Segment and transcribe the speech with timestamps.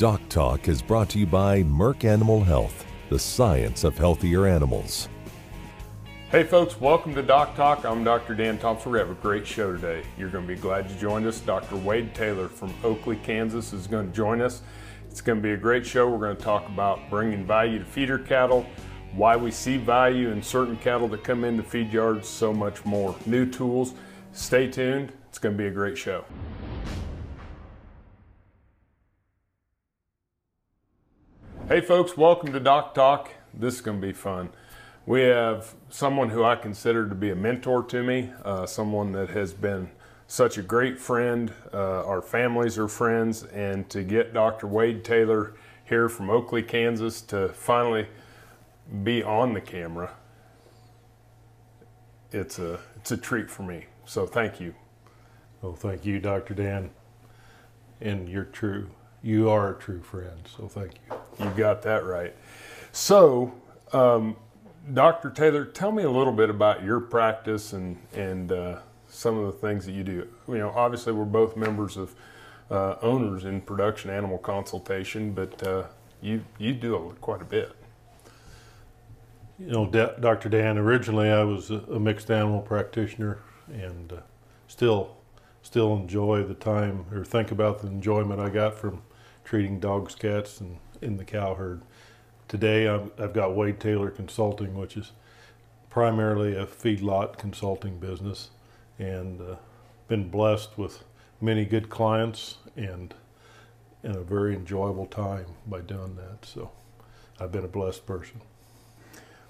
[0.00, 5.10] Doc Talk is brought to you by Merck Animal Health, the science of healthier animals.
[6.30, 7.84] Hey folks, welcome to Doc Talk.
[7.84, 8.34] I'm Dr.
[8.34, 8.92] Dan Thomson.
[8.92, 10.02] We have a great show today.
[10.16, 11.40] You're going to be glad you joined us.
[11.40, 11.76] Dr.
[11.76, 14.62] Wade Taylor from Oakley, Kansas is going to join us.
[15.10, 16.08] It's going to be a great show.
[16.08, 18.64] We're going to talk about bringing value to feeder cattle,
[19.12, 23.14] why we see value in certain cattle that come into feed yards, so much more.
[23.26, 23.92] New tools.
[24.32, 25.12] Stay tuned.
[25.28, 26.24] It's going to be a great show.
[31.70, 33.30] Hey folks, welcome to Doc Talk.
[33.54, 34.50] This is going to be fun.
[35.06, 39.30] We have someone who I consider to be a mentor to me, uh, someone that
[39.30, 39.88] has been
[40.26, 41.52] such a great friend.
[41.72, 44.66] Uh, our families are friends, and to get Dr.
[44.66, 48.08] Wade Taylor here from Oakley, Kansas, to finally
[49.04, 50.14] be on the camera,
[52.32, 53.84] it's a it's a treat for me.
[54.06, 54.74] So thank you.
[55.62, 56.52] Well, thank you, Dr.
[56.52, 56.90] Dan.
[58.00, 58.90] And you're true.
[59.22, 60.38] You are a true friend.
[60.56, 61.16] So thank you.
[61.44, 62.34] You got that right.
[62.92, 63.52] So,
[63.92, 64.36] um,
[64.92, 65.30] Dr.
[65.30, 68.78] Taylor, tell me a little bit about your practice and and uh,
[69.08, 70.26] some of the things that you do.
[70.48, 72.14] You know, obviously we're both members of
[72.70, 75.84] uh, owners in production animal consultation, but uh,
[76.22, 77.72] you you do quite a bit.
[79.58, 80.48] You know, D- Dr.
[80.48, 80.78] Dan.
[80.78, 83.38] Originally, I was a, a mixed animal practitioner,
[83.70, 84.16] and uh,
[84.66, 85.16] still
[85.62, 89.02] still enjoy the time or think about the enjoyment I got from
[89.44, 91.82] treating dogs, cats, and in the cow herd.
[92.48, 95.12] Today, I've, I've got Wade Taylor Consulting, which is
[95.88, 98.50] primarily a feedlot consulting business,
[98.98, 99.56] and uh,
[100.08, 101.04] been blessed with
[101.40, 103.14] many good clients and
[104.02, 106.46] and a very enjoyable time by doing that.
[106.46, 106.70] So,
[107.38, 108.40] I've been a blessed person.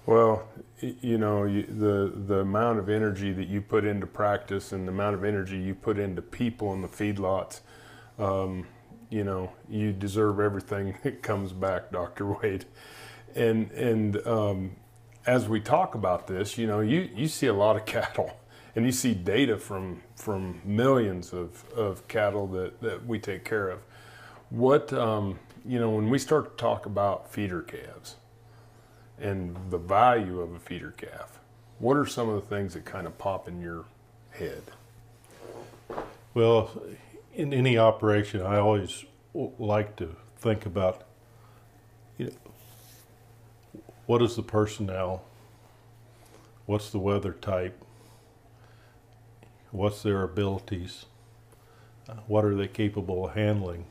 [0.05, 0.47] Well,
[0.79, 4.91] you know, you, the the amount of energy that you put into practice and the
[4.91, 7.59] amount of energy you put into people in the feedlots,
[8.17, 8.65] um,
[9.11, 12.25] you know, you deserve everything that comes back, Dr.
[12.41, 12.65] Wade.
[13.35, 14.71] And and um,
[15.27, 18.37] as we talk about this, you know, you, you see a lot of cattle
[18.75, 23.69] and you see data from from millions of, of cattle that, that we take care
[23.69, 23.79] of.
[24.49, 28.15] What um, you know, when we start to talk about feeder calves
[29.19, 31.39] and the value of a feeder calf,
[31.79, 33.85] what are some of the things that kind of pop in your
[34.31, 34.63] head?
[36.33, 36.71] Well,
[37.33, 41.03] in any operation, I always like to think about
[42.17, 45.23] you know, what is the personnel,
[46.65, 47.81] what's the weather type,
[49.71, 51.05] what's their abilities,
[52.09, 53.85] uh, what are they capable of handling,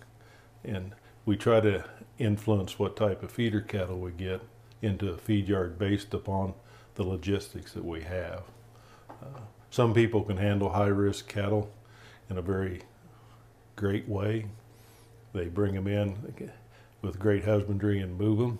[0.62, 0.92] and
[1.24, 1.84] we try to
[2.18, 4.42] influence what type of feeder cattle we get
[4.82, 6.52] into a feed yard based upon
[6.96, 8.42] the logistics that we have.
[9.08, 9.40] Uh,
[9.70, 11.70] some people can handle high risk cattle
[12.28, 12.82] in a very
[13.80, 14.44] great way.
[15.32, 16.16] They bring them in
[17.00, 18.58] with great husbandry and move them.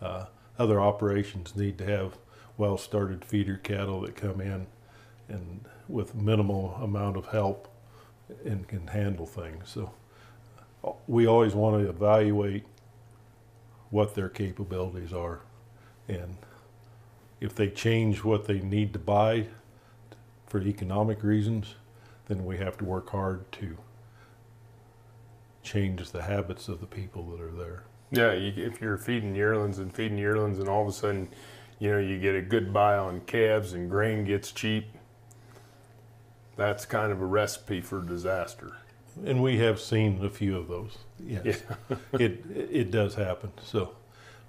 [0.00, 0.24] Uh,
[0.58, 2.16] other operations need to have
[2.56, 4.66] well started feeder cattle that come in
[5.28, 7.68] and with minimal amount of help
[8.46, 9.68] and can handle things.
[9.68, 9.92] So
[10.82, 12.64] uh, we always want to evaluate
[13.90, 15.40] what their capabilities are
[16.08, 16.36] and
[17.40, 19.48] if they change what they need to buy
[20.46, 21.74] for economic reasons,
[22.28, 23.76] then we have to work hard to
[25.66, 27.82] change the habits of the people that are there.
[28.10, 31.28] Yeah, you, if you're feeding yearlings and feeding yearlings, and all of a sudden,
[31.80, 34.86] you know, you get a good buy on calves and grain gets cheap,
[36.56, 38.76] that's kind of a recipe for disaster.
[39.24, 40.98] And we have seen a few of those.
[41.18, 41.96] Yes, yeah.
[42.12, 43.50] it it does happen.
[43.62, 43.96] So,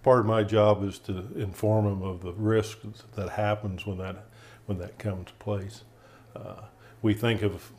[0.04, 4.26] part of my job is to inform them of the risks that happens when that
[4.66, 5.84] when that comes to place.
[6.36, 6.64] Uh,
[7.02, 7.72] we think of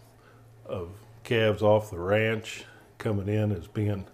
[0.67, 0.89] of
[1.25, 2.65] calves off the ranch
[2.99, 4.07] coming in as being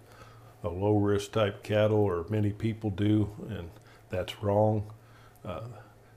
[0.63, 3.69] a low risk type cattle, or many people do, and
[4.09, 4.91] that's wrong.
[5.43, 5.61] Uh,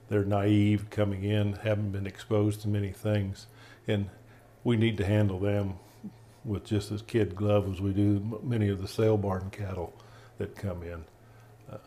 [0.07, 3.47] they're naive coming in, haven't been exposed to many things,
[3.87, 4.09] and
[4.63, 5.75] we need to handle them
[6.43, 9.93] with just as kid glove as we do many of the sale barn cattle
[10.37, 11.03] that come in.
[11.71, 11.77] Uh,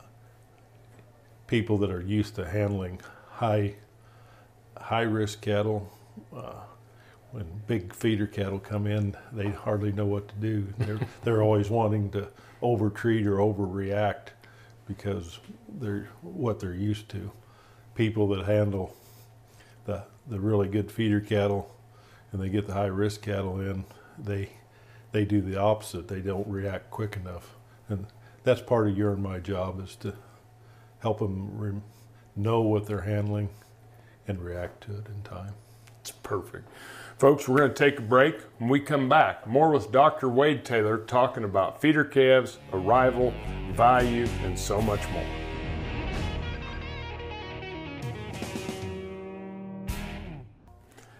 [1.46, 3.00] people that are used to handling
[3.30, 3.74] high
[4.76, 5.90] high risk cattle.
[6.34, 6.54] Uh,
[7.32, 10.72] when big feeder cattle come in, they hardly know what to do.
[10.78, 12.28] They're, they're always wanting to
[12.60, 14.28] overtreat or overreact
[14.86, 15.38] because
[15.80, 17.30] they're what they're used to.
[17.94, 18.94] People that handle
[19.84, 21.74] the the really good feeder cattle
[22.30, 23.84] and they get the high risk cattle in,
[24.18, 24.50] they
[25.12, 26.08] they do the opposite.
[26.08, 27.56] They don't react quick enough,
[27.88, 28.06] and
[28.44, 30.14] that's part of your and my job is to
[31.00, 31.82] help them
[32.36, 33.48] know what they're handling
[34.28, 35.54] and react to it in time.
[36.00, 36.68] It's perfect.
[37.18, 38.40] Folks, we're going to take a break.
[38.58, 40.28] When we come back, more with Dr.
[40.28, 43.32] Wade Taylor talking about feeder calves, arrival,
[43.72, 45.26] value, and so much more.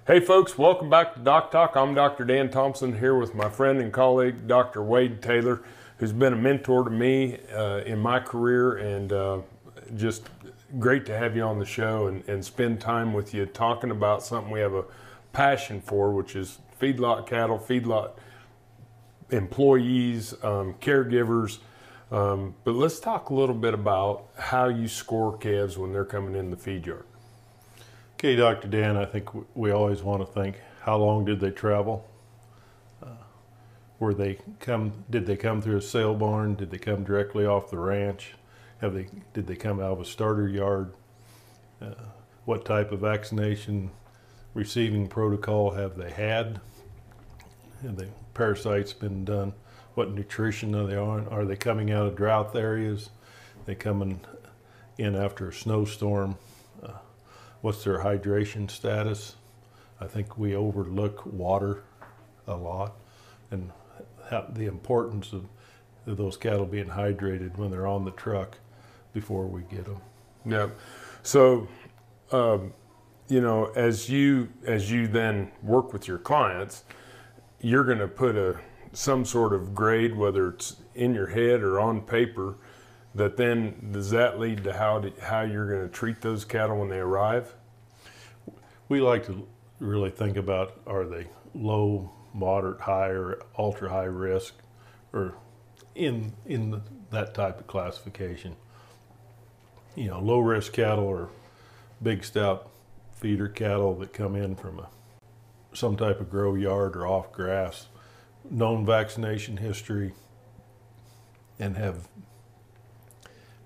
[0.05, 1.77] Hey folks, welcome back to Doc Talk.
[1.77, 2.25] I'm Dr.
[2.25, 4.83] Dan Thomson here with my friend and colleague, Dr.
[4.83, 5.62] Wade Taylor,
[5.99, 9.39] who's been a mentor to me uh, in my career and uh,
[9.94, 10.29] just
[10.81, 14.25] great to have you on the show and, and spend time with you talking about
[14.25, 14.85] something we have a
[15.32, 18.12] passion for, which is feedlot cattle, feedlot
[19.31, 21.58] employees, um, caregivers.
[22.11, 26.34] Um, but let's talk a little bit about how you score calves when they're coming
[26.34, 27.06] in the feed yard.
[28.14, 28.69] Okay, Dr.
[28.69, 32.08] Dan, I think we always want to think how long did they travel?
[33.02, 33.08] Uh,
[33.99, 34.93] were they come?
[35.11, 36.55] Did they come through a sale barn?
[36.55, 38.34] Did they come directly off the ranch?
[38.81, 39.08] Have they?
[39.32, 40.93] Did they come out of a starter yard?
[41.81, 41.94] Uh,
[42.44, 43.90] what type of vaccination
[44.54, 46.60] receiving protocol have they had?
[47.82, 49.52] Have the parasites been done?
[49.94, 51.28] What nutrition are they on?
[51.28, 53.10] Are they coming out of drought areas?
[53.56, 54.20] Are they coming
[54.99, 56.37] in after a snowstorm?
[56.82, 56.93] Uh,
[57.60, 59.37] what's their hydration status?
[60.00, 61.84] I think we overlook water
[62.46, 62.94] a lot
[63.50, 63.70] and
[64.55, 65.44] the importance of,
[66.06, 68.58] of those cattle being hydrated when they're on the truck
[69.12, 70.00] before we get them.
[70.44, 70.69] Yeah.
[71.22, 71.69] So,
[72.32, 72.72] um,
[73.28, 76.84] you know, as you as you then work with your clients,
[77.60, 78.58] you're going to put a
[78.92, 82.56] some sort of grade, whether it's in your head or on paper,
[83.14, 86.78] that then does that lead to how to, how you're going to treat those cattle
[86.78, 87.54] when they arrive?
[88.88, 89.48] We like to
[89.78, 94.54] really think about are they low, moderate, high, or ultra high risk,
[95.12, 95.34] or
[95.94, 98.56] in in that type of classification.
[99.94, 101.30] You know, low risk cattle or
[102.02, 102.71] big stout
[103.22, 104.88] feeder cattle that come in from a,
[105.72, 107.86] some type of grow yard or off grass,
[108.50, 110.12] known vaccination history,
[111.60, 112.08] and have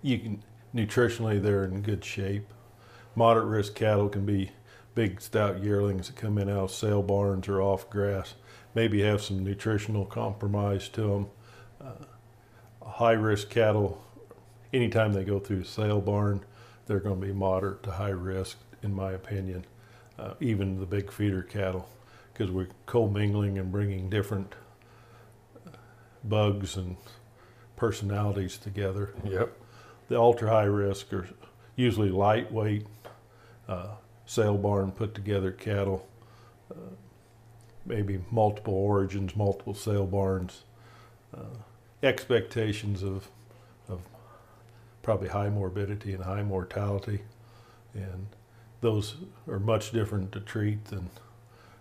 [0.02, 0.42] you can
[0.74, 2.52] nutritionally they're in good shape.
[3.14, 4.52] Moderate risk cattle can be
[4.94, 8.34] big stout yearlings that come in out of sale barns or off grass,
[8.74, 11.26] maybe have some nutritional compromise to them.
[11.80, 14.04] Uh, high risk cattle,
[14.74, 16.44] anytime they go through a sale barn,
[16.86, 19.64] they're going to be moderate to high risk in my opinion,
[20.18, 21.88] uh, even the big feeder cattle,
[22.32, 24.54] because we're commingling and bringing different
[25.66, 25.70] uh,
[26.24, 26.96] bugs and
[27.76, 29.14] personalities together.
[29.24, 29.56] Yep.
[30.08, 31.28] The ultra high risk are
[31.74, 32.86] usually lightweight,
[33.68, 33.88] uh,
[34.24, 36.06] sale barn put together cattle,
[36.70, 36.94] uh,
[37.84, 40.62] maybe multiple origins, multiple sale barns,
[41.36, 41.58] uh,
[42.02, 43.28] expectations of,
[43.88, 44.00] of
[45.02, 47.20] probably high morbidity and high mortality.
[47.94, 48.26] And
[48.80, 49.16] those
[49.48, 51.10] are much different to treat than,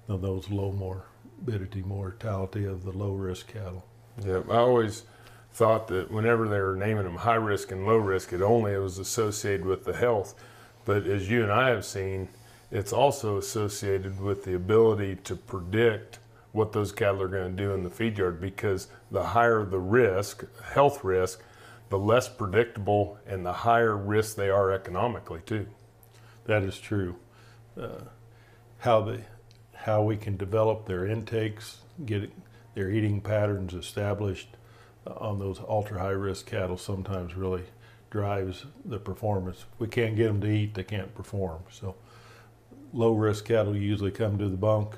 [0.07, 3.85] than those low morbidity mortality of the low risk cattle.
[4.23, 5.03] Yeah, I always
[5.53, 8.99] thought that whenever they were naming them high risk and low risk, it only was
[8.99, 10.35] associated with the health.
[10.83, 12.29] But as you and I have seen,
[12.71, 16.19] it's also associated with the ability to predict
[16.51, 19.79] what those cattle are going to do in the feed yard because the higher the
[19.79, 20.43] risk,
[20.73, 21.41] health risk,
[21.89, 25.67] the less predictable and the higher risk they are economically too.
[26.45, 27.15] That is true.
[27.79, 28.05] Uh,
[28.79, 29.23] how they,
[29.73, 32.31] how we can develop their intakes, get
[32.75, 34.49] their eating patterns established
[35.07, 37.63] uh, on those ultra high risk cattle sometimes really
[38.09, 39.65] drives the performance.
[39.73, 41.63] If we can't get them to eat, they can't perform.
[41.69, 41.95] So
[42.93, 44.95] low risk cattle usually come to the bunk.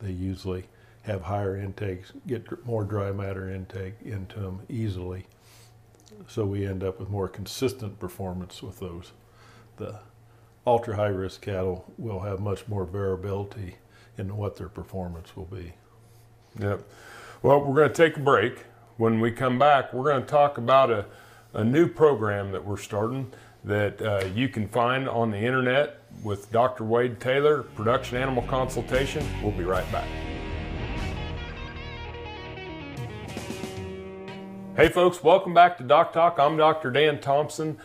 [0.00, 0.64] They usually
[1.02, 5.26] have higher intakes, get more dry matter intake into them easily.
[6.26, 9.12] So we end up with more consistent performance with those.
[9.76, 10.00] The
[10.66, 13.76] ultra high risk cattle will have much more variability
[14.18, 15.72] in what their performance will be.
[16.58, 16.82] Yep.
[17.42, 18.64] Well, we're going to take a break.
[18.96, 21.06] When we come back, we're going to talk about a,
[21.52, 23.30] a new program that we're starting
[23.62, 26.84] that uh, you can find on the internet with Dr.
[26.84, 29.24] Wade Taylor, Production Animal Consultation.
[29.42, 30.08] We'll be right back.
[34.76, 36.38] Hey folks, welcome back to Doc Talk.
[36.38, 36.90] I'm Dr.
[36.90, 37.78] Dan Thomson.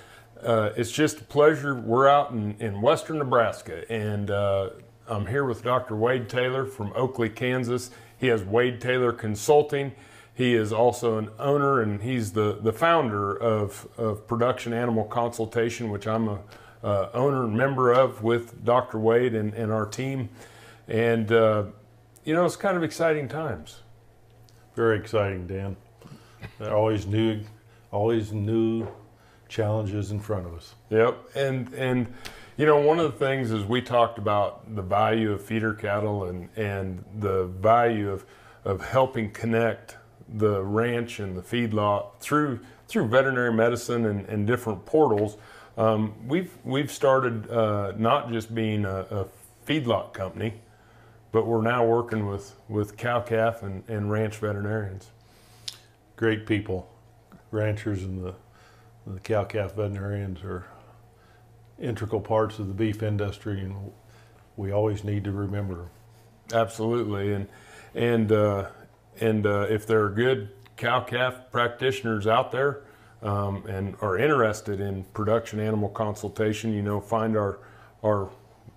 [0.44, 1.76] Uh, it's just a pleasure.
[1.76, 4.72] We're out in, in western Nebraska, and uh,
[5.08, 5.96] I'm here with Dr.
[5.96, 7.92] Wade Taylor from Oakley, Kansas.
[8.18, 9.94] He has Wade Taylor Consulting.
[10.34, 15.92] He is also an owner, and he's the, the founder of, of Production Animal Consultation,
[15.92, 16.40] which I'm a
[16.84, 18.98] uh, owner and member of with Dr.
[18.98, 20.30] Wade and, and our team.
[20.88, 21.66] And, uh,
[22.24, 23.82] you know, it's kind of exciting times.
[24.76, 25.76] Very exciting, Dan.
[26.62, 27.42] always new,
[27.92, 28.88] always new
[29.51, 30.74] challenges in front of us.
[30.89, 32.08] Yep, and and
[32.58, 36.25] You know, one of the things is we talked about the value of feeder cattle
[36.25, 38.25] and, and the value of,
[38.65, 44.86] of helping connect the ranch and the feedlot through through veterinary medicine and, and different
[44.86, 45.38] portals.
[45.77, 49.25] Um, we've we've started uh, not just being a, a,
[49.65, 50.53] feedlot company,
[51.31, 55.10] but we're now working with with cow calf and, and ranch veterinarians.
[56.15, 56.89] Great people,
[57.51, 58.36] ranchers and the
[59.08, 60.65] the cow calf veterinarians are
[61.79, 63.91] integral parts of the beef industry, and
[64.55, 65.89] we always need to remember.
[66.53, 67.48] Absolutely, and
[67.96, 68.67] and uh,
[69.20, 72.81] and uh, if there are good cow calf practitioners out there
[73.22, 77.60] um, and are interested in production animal consultation, you know, find our
[78.03, 78.29] our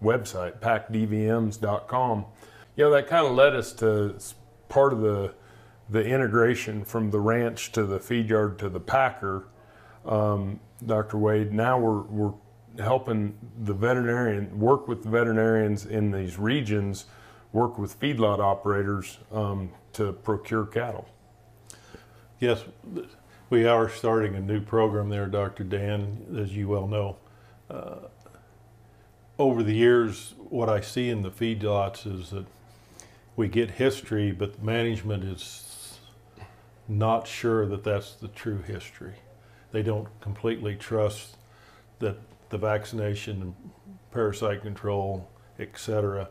[0.03, 2.25] website packdvms.com.
[2.77, 4.17] You know, that kind of led us to
[4.69, 5.35] part of the
[5.89, 9.47] the integration from the ranch to the feed yard to the packer.
[10.05, 11.19] Um, Dr.
[11.19, 12.35] Wade, now we're we're
[12.79, 17.07] helping the veterinarian work with the veterinarians in these regions,
[17.53, 21.09] work with feedlot operators um, to procure cattle.
[22.41, 22.65] Yes,
[23.51, 25.65] we are starting a new program there, Dr.
[25.65, 27.17] Dan, as you well know.
[27.71, 28.09] Uh,
[29.39, 32.47] over the years, what I see in the feedlots is that
[33.37, 35.99] we get history, but management is
[36.87, 39.15] not sure that that's the true history.
[39.75, 41.37] They don't completely trust
[41.99, 42.17] that
[42.51, 43.57] the vaccination
[44.13, 45.29] parasite control,
[45.59, 46.29] etc.,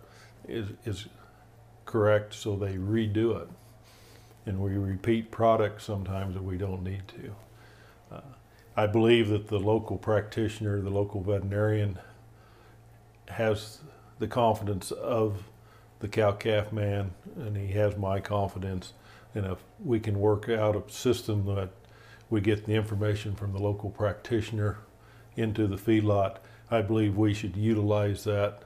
[0.48, 1.08] is, is
[1.84, 3.50] correct, so they redo it.
[4.46, 8.16] And we repeat products sometimes that we don't need to.
[8.16, 8.22] Uh,
[8.78, 12.00] I believe that the local practitioner, the local veterinarian,
[13.28, 13.80] has
[14.20, 15.44] the confidence of
[16.00, 18.94] the cow calf man, and he has my confidence.
[19.36, 21.72] And if we can work out a system that
[22.30, 24.78] we get the information from the local practitioner
[25.36, 26.38] into the feedlot,
[26.70, 28.64] I believe we should utilize that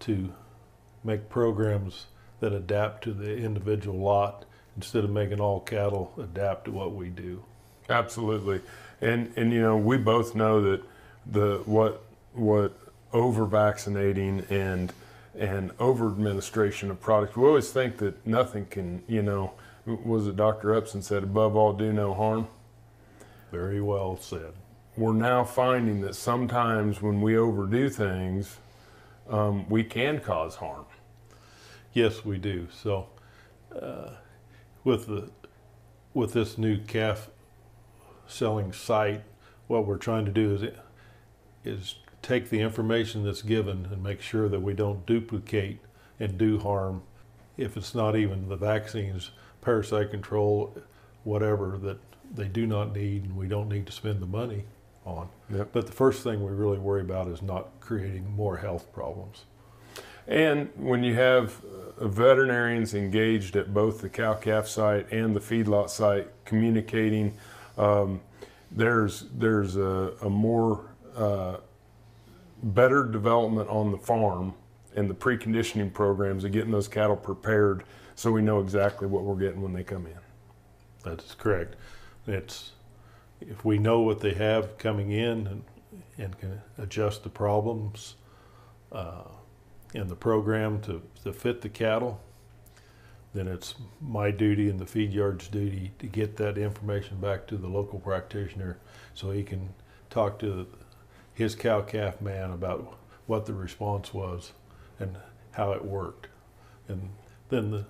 [0.00, 0.32] to
[1.04, 2.06] make programs
[2.40, 4.44] that adapt to the individual lot
[4.76, 7.42] instead of making all cattle adapt to what we do.
[7.88, 8.60] Absolutely.
[9.00, 10.82] And and you know, we both know that
[11.26, 12.78] the what what
[13.12, 14.92] over vaccinating and
[15.38, 17.36] and over administration of products.
[17.36, 19.52] We always think that nothing can, you know,
[19.86, 20.74] was it Dr.
[20.74, 22.48] Upson said, above all, do no harm?
[23.50, 24.52] Very well said.
[24.96, 28.58] We're now finding that sometimes when we overdo things,
[29.28, 30.84] um, we can cause harm.
[31.92, 32.68] Yes, we do.
[32.70, 33.08] So,
[33.74, 34.10] uh,
[34.84, 35.30] with the
[36.12, 37.30] with this new calf
[38.26, 39.22] selling site,
[39.66, 40.64] what we're trying to do is
[41.64, 45.80] is take the information that's given and make sure that we don't duplicate
[46.18, 47.02] and do harm.
[47.56, 49.30] If it's not even the vaccines,
[49.60, 50.76] parasite control,
[51.24, 51.98] whatever that
[52.34, 54.64] they do not need and we don't need to spend the money
[55.04, 55.28] on.
[55.52, 55.70] Yep.
[55.72, 59.44] But the first thing we really worry about is not creating more health problems.
[60.26, 61.60] And when you have
[61.98, 67.36] uh, veterinarians engaged at both the cow calf site and the feedlot site communicating,
[67.76, 68.20] um,
[68.70, 70.84] there's there's a, a more
[71.16, 71.56] uh,
[72.62, 74.54] better development on the farm
[74.94, 77.84] and the preconditioning programs of getting those cattle prepared
[78.14, 80.18] so we know exactly what we're getting when they come in.
[81.02, 81.76] That's correct.
[82.30, 82.72] It's
[83.40, 85.64] if we know what they have coming in and,
[86.18, 88.16] and can adjust the problems.
[88.92, 89.22] Uh,
[89.94, 92.20] in the program to, to fit the cattle,
[93.34, 97.56] then it's my duty and the feed yard's duty to get that information back to
[97.56, 98.78] the local practitioner
[99.14, 99.68] so he can
[100.08, 100.66] talk to
[101.34, 102.96] his cow calf man about
[103.26, 104.52] what the response was
[104.98, 105.16] and
[105.52, 106.28] how it worked.
[106.88, 107.10] And
[107.48, 107.86] then the,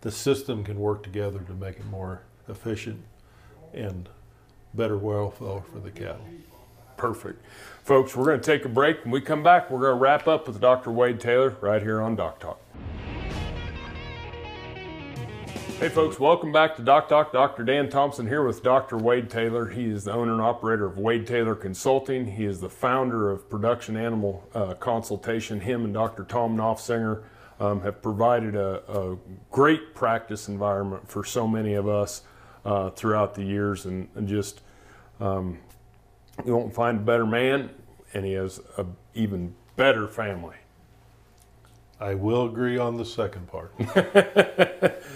[0.00, 3.02] the system can work together to make it more efficient
[3.72, 4.08] and
[4.74, 6.24] better welfare for the cattle.
[6.96, 7.44] Perfect.
[7.84, 9.04] Folks, we're going to take a break.
[9.04, 10.90] When we come back, we're going to wrap up with Dr.
[10.90, 12.60] Wade Taylor right here on Doc Talk.
[15.78, 17.32] Hey folks, welcome back to Doc Talk.
[17.32, 17.62] Dr.
[17.62, 18.98] Dan Thomson here with Dr.
[18.98, 19.68] Wade Taylor.
[19.68, 22.26] He is the owner and operator of Wade Taylor Consulting.
[22.26, 25.60] He is the founder of Production Animal uh, Consultation.
[25.60, 26.24] Him and Dr.
[26.24, 27.22] Tom Noffsinger
[27.60, 29.18] um, have provided a, a,
[29.52, 32.22] great practice environment for so many of us
[32.64, 34.60] uh, throughout the years and, and just
[35.20, 35.58] um,
[36.44, 37.70] you won't find a better man,
[38.14, 40.56] and he has a even better family.
[42.00, 43.74] I will agree on the second part.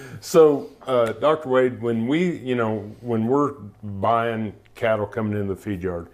[0.21, 1.49] so, uh, Dr.
[1.49, 6.09] Wade, when we, you know, when we're buying cattle coming into the feed yard,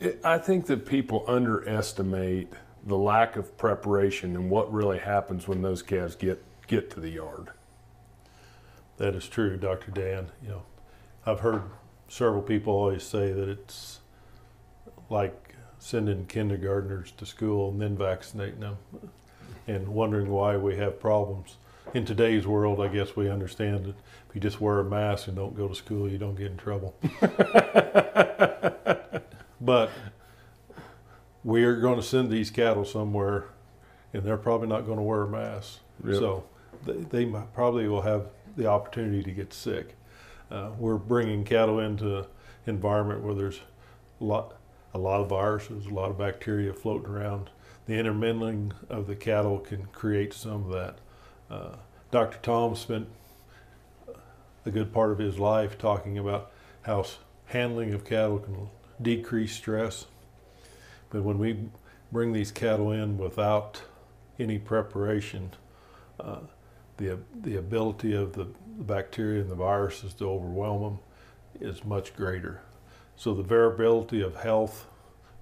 [0.00, 2.52] it, I think that people underestimate
[2.86, 7.08] the lack of preparation and what really happens when those calves get get to the
[7.08, 7.48] yard.
[8.98, 9.90] That is true, Dr.
[9.90, 10.28] Dan.
[10.42, 10.62] You know,
[11.24, 11.62] I've heard
[12.08, 14.00] several people always say that it's
[15.08, 18.76] like sending kindergartners to school and then vaccinating them
[19.66, 21.56] and wondering why we have problems.
[21.94, 23.94] In today's world, I guess we understand that
[24.28, 26.56] if you just wear a mask and don't go to school, you don't get in
[26.56, 26.94] trouble.
[29.60, 29.90] but
[31.44, 33.46] we are going to send these cattle somewhere,
[34.12, 35.78] and they're probably not going to wear a mask.
[36.04, 36.16] Yep.
[36.16, 36.44] So
[36.84, 38.26] they, they, probably will have
[38.58, 39.94] the opportunity to get sick.
[40.50, 42.24] Uh, we're bringing cattle into an
[42.66, 43.60] environment where there's
[44.20, 44.56] a lot,
[44.92, 47.48] a lot of viruses, a lot of bacteria floating around.
[47.86, 50.98] The intermingling of the cattle can create some of that.
[51.48, 51.76] Uh,
[52.10, 52.38] Dr.
[52.42, 53.08] Tom spent
[54.66, 56.50] a good part of his life talking about
[56.82, 57.06] how
[57.46, 58.68] handling of cattle can
[59.00, 60.06] decrease stress.
[61.10, 61.68] But when we
[62.10, 63.82] bring these cattle in without
[64.38, 65.52] any preparation,
[66.18, 66.40] uh,
[66.98, 68.46] the, the ability of the
[68.80, 70.98] bacteria and the viruses to overwhelm them
[71.60, 72.60] is much greater.
[73.16, 74.86] So the variability of health,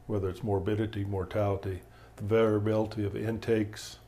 [0.07, 1.81] whether it's morbidity, mortality,
[2.17, 3.99] the variability of intakes,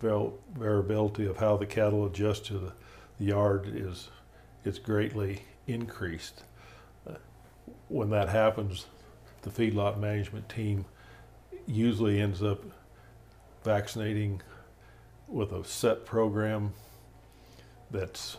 [0.00, 2.72] variability of how the cattle adjust to the,
[3.18, 4.10] the yard is,
[4.64, 6.44] is greatly increased.
[7.88, 8.86] When that happens,
[9.42, 10.84] the feedlot management team
[11.66, 12.62] usually ends up
[13.64, 14.42] vaccinating
[15.26, 16.72] with a set program
[17.90, 18.36] that's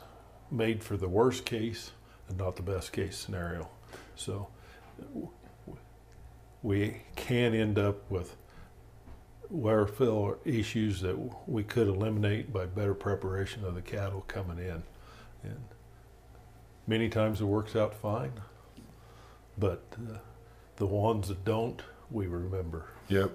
[0.51, 1.91] made for the worst case
[2.27, 3.69] and not the best case scenario.
[4.15, 4.47] So
[6.61, 8.35] we can end up with
[9.95, 14.83] fill issues that we could eliminate by better preparation of the cattle coming in.
[15.43, 15.63] And
[16.85, 18.33] many times it works out fine,
[19.57, 20.17] but uh,
[20.75, 22.85] the ones that don't, we remember.
[23.07, 23.31] Yep.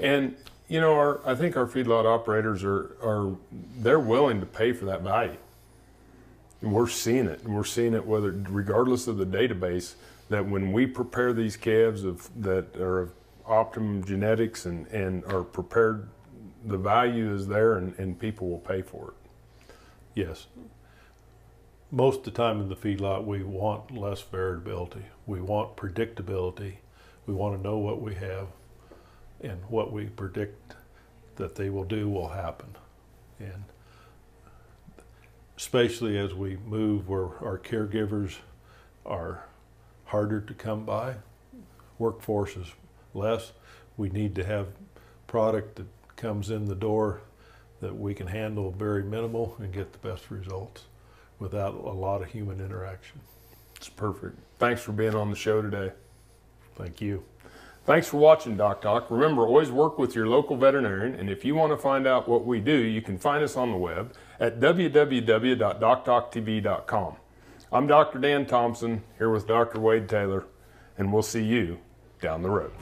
[0.00, 0.36] And
[0.68, 3.36] you know, our, I think our feedlot operators are, are
[3.78, 5.36] they're willing to pay for that value.
[6.70, 7.44] We're seeing it.
[7.44, 9.94] We're seeing it whether regardless of the database
[10.28, 13.12] that when we prepare these calves of that are of
[13.46, 16.08] optimum genetics and, and are prepared,
[16.64, 19.70] the value is there and, and people will pay for it.
[20.14, 20.46] Yes.
[21.92, 25.04] Most of the time in the feedlot, we want less variability.
[25.26, 26.76] We want predictability.
[27.26, 28.48] We want to know what we have
[29.40, 30.74] and what we predict
[31.36, 32.74] that they will do will happen.
[33.38, 33.64] And
[35.56, 38.36] especially as we move where our caregivers
[39.04, 39.44] are
[40.06, 41.14] harder to come by,
[41.98, 42.68] workforce is
[43.14, 43.52] less.
[43.96, 44.68] We need to have
[45.26, 47.20] product that comes in the door
[47.80, 50.84] that we can handle very minimal and get the best results
[51.38, 53.20] without a lot of human interaction.
[53.76, 54.38] It's perfect.
[54.58, 55.92] Thanks for being on the show today.
[56.76, 57.22] Thank you.
[57.86, 59.08] Thanks for watching Doc Talk.
[59.12, 62.44] Remember, always work with your local veterinarian, and if you want to find out what
[62.44, 67.16] we do, you can find us on the web at www.doctalktv.com.
[67.70, 68.18] I'm Dr.
[68.18, 69.78] Dan Thomson, here with Dr.
[69.78, 70.46] Wade Taylor,
[70.98, 71.78] and we'll see you
[72.20, 72.72] down the road.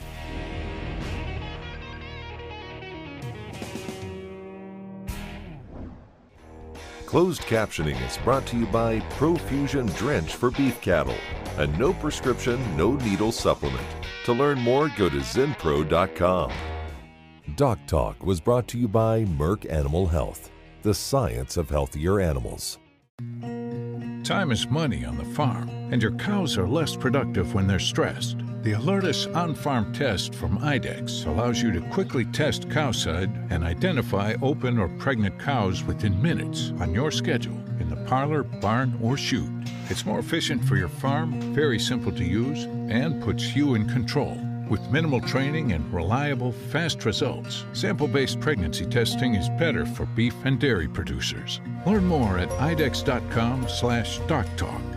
[7.15, 11.15] Closed captioning is brought to you by Profusion Drench for beef cattle,
[11.57, 13.87] a no prescription, no needle supplement.
[14.25, 16.51] To learn more, go to zinpro.com.
[17.55, 20.51] Doc Talk was brought to you by Merck Animal Health,
[20.81, 22.79] the science of healthier animals.
[24.25, 28.39] Time is money on the farm, and your cows are less productive when they're stressed.
[28.65, 34.33] The Alertys on farm test from IDEXX allows you to quickly test cowside and identify
[34.41, 39.51] open or pregnant cows within minutes on your schedule in the parlor, barn, or chute.
[39.91, 44.35] It's more efficient for your farm, very simple to use, and puts you in control.
[44.67, 50.33] With minimal training and reliable, fast results, sample based pregnancy testing is better for beef
[50.43, 51.61] and dairy producers.
[51.85, 54.94] Learn more at idexx.com slash doctalk.